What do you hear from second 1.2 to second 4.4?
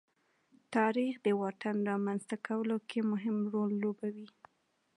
د واټن رامنځته کولو کې مهم رول لوبوي.